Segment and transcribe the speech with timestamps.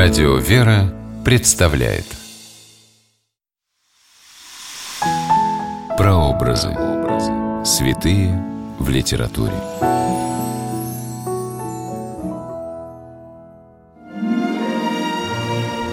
[0.00, 2.04] Радио «Вера» представляет
[5.96, 6.68] Прообразы.
[7.64, 8.40] Святые
[8.78, 9.54] в литературе.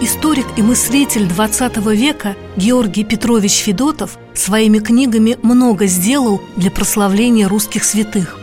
[0.00, 7.82] Историк и мыслитель XX века Георгий Петрович Федотов своими книгами много сделал для прославления русских
[7.82, 8.38] святых.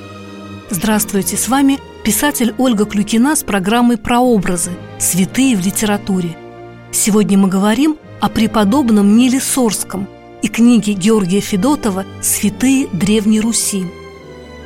[0.70, 4.72] Здравствуйте, с вами писатель Ольга Клюкина с программой «Прообразы.
[5.00, 6.36] Святые в литературе».
[6.92, 10.08] Сегодня мы говорим о преподобном Ниле Сорском
[10.42, 13.86] и книге Георгия Федотова «Святые Древней Руси».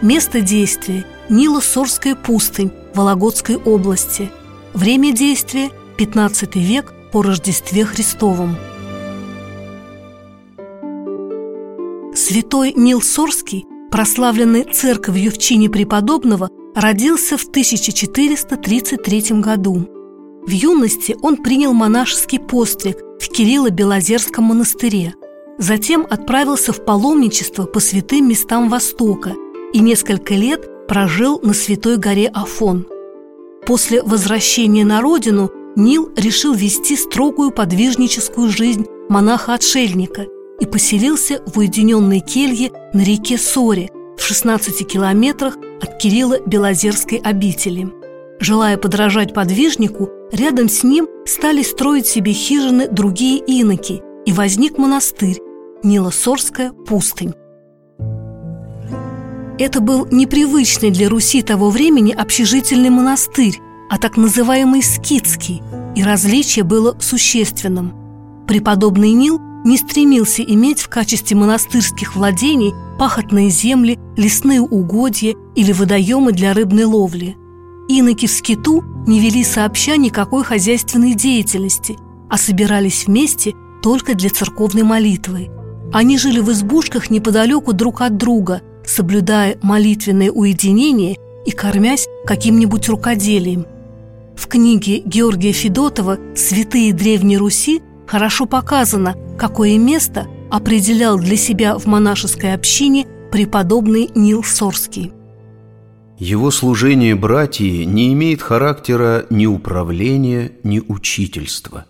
[0.01, 4.31] Место действия– Нило-Сорская пустынь Вологодской области.
[4.73, 8.55] Время действия– 15 век по Рождестве Христовом.
[12.15, 19.89] Святой Нил Сорский, прославленный церковью в чине преподобного, родился в 1433 году.
[20.45, 25.15] В юности он принял монашеский постриг в Кирилло-Белозерском монастыре.
[25.57, 29.33] Затем отправился в паломничество по святым местам Востока
[29.73, 32.85] и несколько лет прожил на Святой горе Афон.
[33.65, 40.27] После возвращения на родину Нил решил вести строгую подвижническую жизнь монаха-отшельника
[40.59, 47.87] и поселился в уединенной келье на реке Соре в 16 километрах от Кирилла Белозерской обители.
[48.39, 55.39] Желая подражать подвижнику, рядом с ним стали строить себе хижины другие иноки, и возник монастырь
[55.83, 57.33] Нилосорская пустынь.
[59.59, 63.57] Это был непривычный для Руси того времени общежительный монастырь,
[63.89, 65.63] а так называемый скитский,
[65.95, 68.45] и различие было существенным.
[68.47, 76.31] Преподобный Нил не стремился иметь в качестве монастырских владений пахотные земли, лесные угодья или водоемы
[76.31, 77.35] для рыбной ловли.
[77.87, 81.95] Иноки в скиту не вели сообща никакой хозяйственной деятельности,
[82.29, 85.49] а собирались вместе только для церковной молитвы.
[85.93, 93.65] Они жили в избушках неподалеку друг от друга, соблюдая молитвенное уединение и кормясь каким-нибудь рукоделием.
[94.35, 101.85] В книге Георгия Федотова «Святые Древней Руси» хорошо показано, какое место определял для себя в
[101.85, 105.11] монашеской общине преподобный Нил Сорский.
[106.17, 111.85] Его служение братьи не имеет характера ни управления, ни учительства.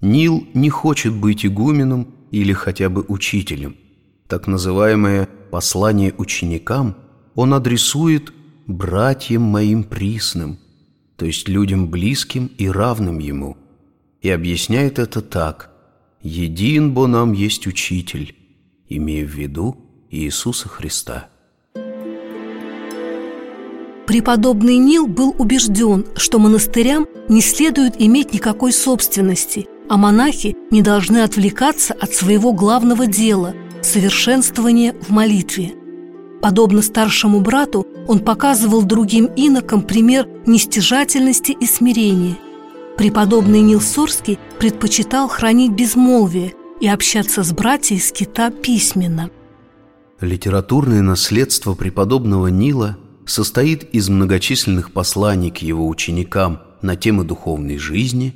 [0.00, 3.76] Нил не хочет быть игуменом или хотя бы учителем.
[4.28, 6.96] Так называемое «послание ученикам»
[7.34, 8.32] он адресует
[8.66, 10.58] «братьям моим присным»,
[11.16, 13.56] то есть людям близким и равным ему–
[14.26, 15.70] и объясняет это так
[16.20, 18.34] «Един бо нам есть учитель»,
[18.88, 19.76] имея в виду
[20.10, 21.28] Иисуса Христа.
[24.08, 31.18] Преподобный Нил был убежден, что монастырям не следует иметь никакой собственности, а монахи не должны
[31.22, 35.74] отвлекаться от своего главного дела– совершенствования в молитве.
[36.42, 42.38] Подобно старшему брату, он показывал другим инокам пример нестяжательности и смирения–
[42.96, 49.30] Преподобный Нил Сорский предпочитал хранить безмолвие и общаться с братьями из кита письменно.
[50.20, 52.96] Литературное наследство преподобного Нила
[53.26, 58.34] состоит из многочисленных посланий к его ученикам на темы духовной жизни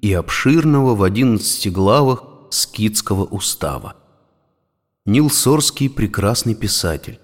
[0.00, 3.94] и обширного в одиннадцати главах скитского устава.
[5.06, 7.20] Нил Сорский– прекрасный писатель.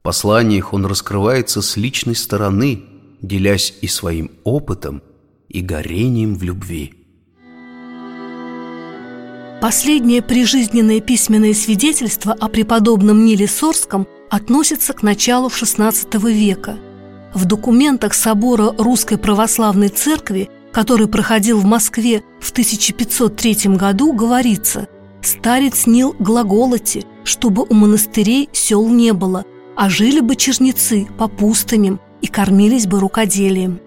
[0.00, 2.84] В посланиях он раскрывается с личной стороны,
[3.22, 5.02] делясь и своим опытом–
[5.48, 6.94] и горением в любви.
[9.60, 16.78] Последнее прижизненное письменное свидетельство о преподобном Ниле Сорском относится к началу XVI века.
[17.32, 24.88] В документах собора Русской Православной Церкви, который проходил в Москве в 1503 году, говорится
[25.22, 31.98] «Старец Нил глаголоте, чтобы у монастырей сел не было, а жили бы черницы по пустыням
[32.20, 33.80] и кормились бы рукоделием».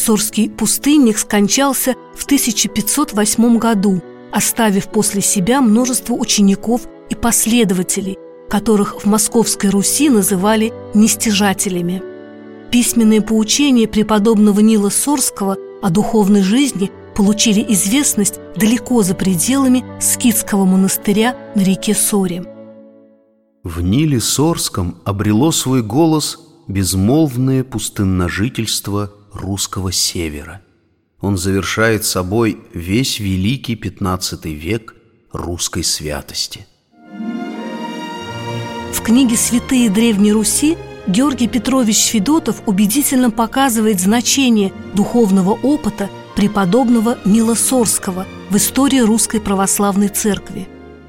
[0.00, 4.00] Сурский пустынник скончался в 1508 году,
[4.32, 8.16] оставив после себя множество учеников и последователей,
[8.48, 12.02] которых в Московской Руси называли «нестяжателями».
[12.70, 21.36] Письменные поучения преподобного Нила Сорского о духовной жизни получили известность далеко за пределами скитского монастыря
[21.54, 22.44] на реке Соре.
[23.64, 26.38] В Ниле Сорском обрело свой голос
[26.68, 30.62] безмолвное пустынножительство русского севера.
[31.20, 34.94] Он завершает собой весь великий XV век
[35.32, 36.66] русской святости.
[38.92, 47.54] В книге «Святые Древней Руси» Георгий Петрович Федотов убедительно показывает значение духовного опыта преподобного Нила
[47.54, 50.68] Сорского в истории Русской Православной Церкви.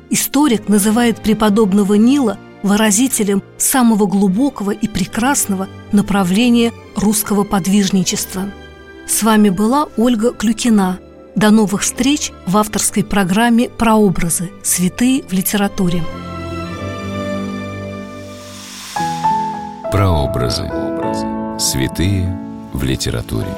[0.10, 8.52] Историк называет преподобного Нила выразителем самого глубокого и прекрасного направления русского подвижничества.
[9.08, 11.00] С вами была Ольга Клюкина.
[11.36, 14.52] До новых встреч в авторской программе «Прообразы.
[14.64, 16.04] Святые в литературе».
[19.92, 20.70] Прообразы.
[21.60, 22.38] Святые
[22.74, 23.54] в литературе.